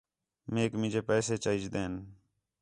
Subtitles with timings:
[0.53, 1.93] میک مینے پیسے چاہیجدین